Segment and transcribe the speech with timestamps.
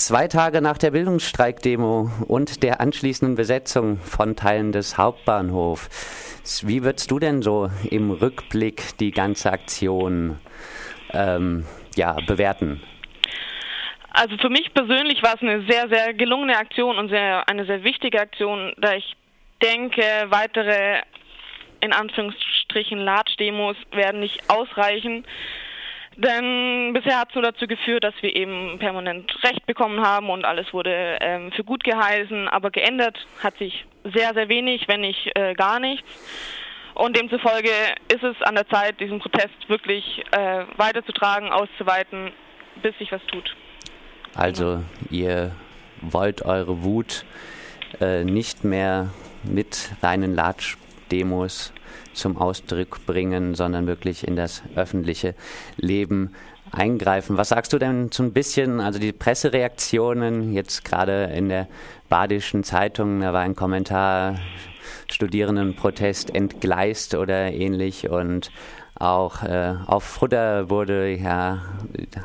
[0.00, 7.10] zwei Tage nach der Bildungsstreikdemo und der anschließenden Besetzung von Teilen des Hauptbahnhofs, wie würdest
[7.10, 10.38] du denn so im Rückblick die ganze Aktion
[11.12, 11.66] ähm,
[11.96, 12.82] ja, bewerten?
[14.12, 17.84] Also für mich persönlich war es eine sehr, sehr gelungene Aktion und sehr, eine sehr
[17.84, 19.16] wichtige Aktion, da ich
[19.62, 21.02] denke, weitere
[21.82, 25.24] in Anführungsstrichen Latsch-Demos werden nicht ausreichen.
[26.16, 30.44] Denn bisher hat es nur dazu geführt, dass wir eben permanent Recht bekommen haben und
[30.44, 35.30] alles wurde ähm, für gut geheißen, aber geändert hat sich sehr, sehr wenig, wenn nicht
[35.34, 36.08] äh, gar nichts.
[36.94, 37.70] Und demzufolge
[38.12, 42.32] ist es an der Zeit, diesen Protest wirklich äh, weiterzutragen, auszuweiten,
[42.82, 43.56] bis sich was tut.
[44.34, 45.52] Also ihr
[46.00, 47.24] wollt eure Wut
[48.00, 49.10] äh, nicht mehr
[49.44, 51.72] mit reinen Latsch-Demos
[52.12, 55.34] zum Ausdruck bringen, sondern wirklich in das öffentliche
[55.76, 56.32] Leben
[56.72, 57.36] eingreifen.
[57.36, 61.68] Was sagst du denn so ein bisschen, also die Pressereaktionen jetzt gerade in der
[62.08, 64.36] Badischen Zeitung, da war ein Kommentar,
[65.10, 68.50] Studierendenprotest entgleist oder ähnlich und
[69.00, 71.62] auch äh, auf Futter wurde ja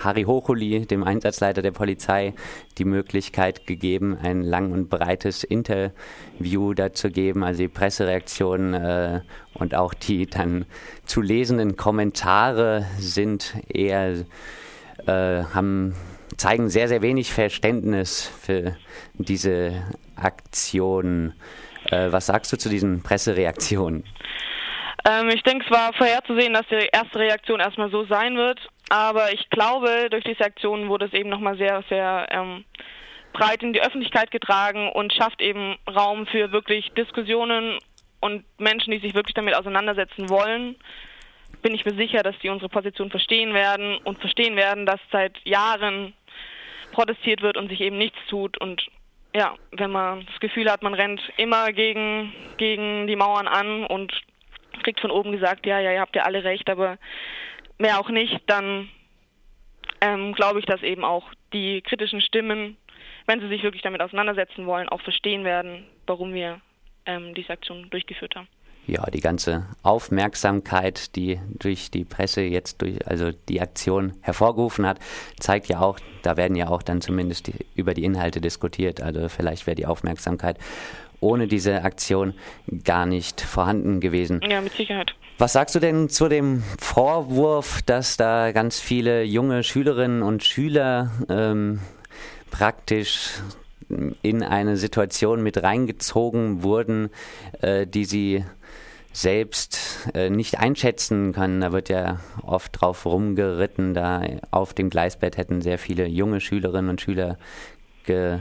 [0.00, 2.34] Harry Hochuli, dem Einsatzleiter der Polizei,
[2.78, 9.20] die Möglichkeit gegeben, ein lang und breites Interview dazu geben, also die Pressereaktionen äh,
[9.54, 10.66] und auch die dann
[11.06, 14.24] zu lesenden Kommentare sind eher
[15.06, 15.94] äh, haben
[16.36, 18.76] zeigen sehr sehr wenig Verständnis für
[19.14, 19.74] diese
[20.16, 21.34] Aktion.
[21.90, 24.02] Äh, was sagst du zu diesen Pressereaktionen?
[25.06, 28.60] Ähm, ich denke, es war vorherzusehen, dass die erste Reaktion erstmal so sein wird.
[28.88, 32.64] Aber ich glaube, durch diese Aktion wurde es eben nochmal sehr, sehr ähm,
[33.32, 37.78] breit in die Öffentlichkeit getragen und schafft eben Raum für wirklich Diskussionen
[38.20, 40.76] und Menschen, die sich wirklich damit auseinandersetzen wollen.
[41.62, 45.36] Bin ich mir sicher, dass die unsere Position verstehen werden und verstehen werden, dass seit
[45.44, 46.14] Jahren
[46.92, 48.58] protestiert wird und sich eben nichts tut.
[48.58, 48.86] Und
[49.34, 54.12] ja, wenn man das Gefühl hat, man rennt immer gegen, gegen die Mauern an und
[54.84, 56.98] kriegt von oben gesagt, ja, ja, ihr habt ja alle recht, aber
[57.78, 58.88] mehr auch nicht, dann
[60.00, 62.76] ähm, glaube ich, dass eben auch die kritischen Stimmen,
[63.26, 66.60] wenn sie sich wirklich damit auseinandersetzen wollen, auch verstehen werden, warum wir
[67.06, 68.48] ähm, diese Aktion durchgeführt haben.
[68.86, 74.98] Ja, die ganze Aufmerksamkeit, die durch die Presse jetzt durch, also die Aktion hervorgerufen hat,
[75.40, 79.00] zeigt ja auch, da werden ja auch dann zumindest die, über die Inhalte diskutiert.
[79.00, 80.58] Also vielleicht wäre die Aufmerksamkeit
[81.20, 82.34] ohne diese Aktion
[82.84, 84.40] gar nicht vorhanden gewesen.
[84.46, 85.14] Ja, mit Sicherheit.
[85.38, 91.10] Was sagst du denn zu dem Vorwurf, dass da ganz viele junge Schülerinnen und Schüler
[91.28, 91.80] ähm,
[92.50, 93.30] praktisch
[94.22, 97.10] in eine Situation mit reingezogen wurden,
[97.60, 98.44] äh, die sie
[99.12, 101.60] selbst äh, nicht einschätzen können.
[101.60, 106.90] Da wird ja oft drauf rumgeritten, da auf dem Gleisbett hätten sehr viele junge Schülerinnen
[106.90, 107.38] und Schüler
[108.04, 108.40] ge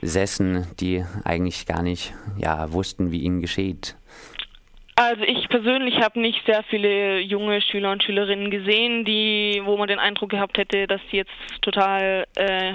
[0.00, 3.96] gesessen, die eigentlich gar nicht ja, wussten, wie ihnen geschieht?
[4.96, 9.88] Also ich persönlich habe nicht sehr viele junge Schüler und Schülerinnen gesehen, die, wo man
[9.88, 12.74] den Eindruck gehabt hätte, dass sie jetzt total äh,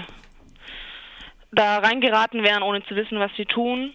[1.52, 3.94] da reingeraten wären, ohne zu wissen, was sie tun.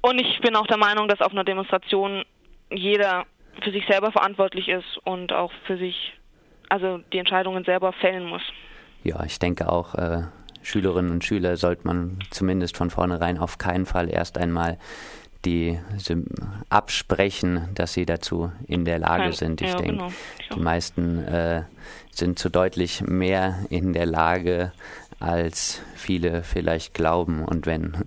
[0.00, 2.24] Und ich bin auch der Meinung, dass auf einer Demonstration
[2.70, 3.24] jeder
[3.62, 6.12] für sich selber verantwortlich ist und auch für sich,
[6.68, 8.42] also die Entscheidungen selber fällen muss.
[9.04, 10.22] Ja, ich denke auch, äh,
[10.62, 14.78] Schülerinnen und Schüler sollte man zumindest von vornherein auf keinen Fall erst einmal
[15.44, 15.78] die
[16.70, 19.60] absprechen, dass sie dazu in der Lage sind.
[19.60, 20.08] Ich ja, denke, genau.
[20.54, 21.64] die meisten äh,
[22.10, 24.72] sind zu deutlich mehr in der Lage,
[25.24, 27.44] als viele vielleicht glauben.
[27.44, 28.04] Und wenn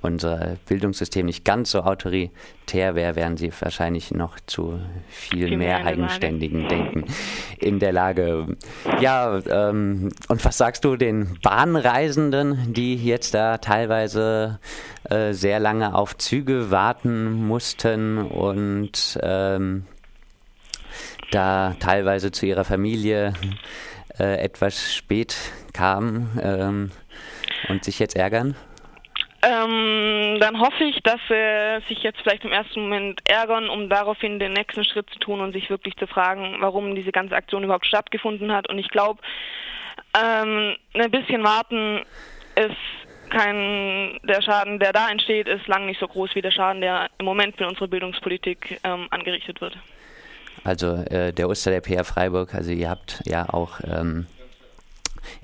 [0.00, 4.78] unser Bildungssystem nicht ganz so autoritär wäre, wären sie wahrscheinlich noch zu
[5.08, 7.04] viel, mehr eigenständigen Denken
[7.58, 8.56] in der Lage.
[9.00, 14.58] Ja, ähm, und was sagst du den Bahnreisenden, die jetzt da teilweise
[15.04, 19.84] äh, sehr lange auf Züge warten mussten und ähm,
[21.30, 23.34] da teilweise zu ihrer Familie
[24.18, 25.36] äh, etwas spät
[25.72, 26.90] kamen ähm,
[27.68, 28.54] und sich jetzt ärgern?
[29.40, 34.40] Ähm, dann hoffe ich, dass sie sich jetzt vielleicht im ersten Moment ärgern, um daraufhin
[34.40, 37.86] den nächsten Schritt zu tun und sich wirklich zu fragen, warum diese ganze Aktion überhaupt
[37.86, 38.68] stattgefunden hat.
[38.68, 39.20] Und ich glaube,
[40.16, 42.04] ähm, ein bisschen warten
[42.56, 46.80] ist kein, der Schaden, der da entsteht, ist lang nicht so groß wie der Schaden,
[46.80, 49.78] der im Moment mit unserer Bildungspolitik ähm, angerichtet wird.
[50.64, 54.26] Also äh, der Oster der PR Freiburg, also ihr habt ja auch ähm,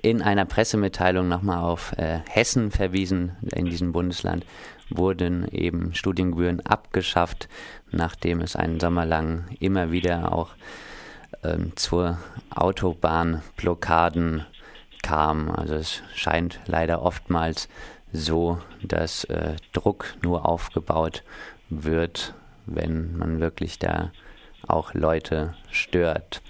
[0.02, 3.36] in einer Pressemitteilung nochmal auf äh, Hessen verwiesen.
[3.54, 4.44] In diesem Bundesland
[4.90, 7.48] wurden eben Studiengebühren abgeschafft,
[7.90, 10.50] nachdem es einen Sommer lang immer wieder auch
[11.42, 12.18] ähm, zur
[12.50, 14.44] Autobahnblockaden
[15.02, 15.50] kam.
[15.50, 17.68] Also es scheint leider oftmals
[18.12, 21.22] so, dass äh, Druck nur aufgebaut
[21.68, 22.34] wird,
[22.66, 24.12] wenn man wirklich da
[24.68, 26.42] auch Leute stört.